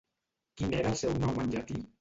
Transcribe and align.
Quin 0.61 0.73
era 0.79 0.95
el 0.95 0.99
seu 1.03 1.15
nom 1.27 1.41
en 1.45 1.55
llatí? 1.57 1.83